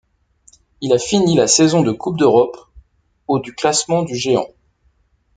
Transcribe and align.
Il 0.81 0.97
finit 0.97 1.35
la 1.35 1.45
saison 1.45 1.83
de 1.83 1.91
Coupe 1.91 2.17
d'Europe 2.17 2.57
au 3.27 3.37
du 3.37 3.53
classement 3.53 4.01
du 4.01 4.15
géant. 4.15 4.47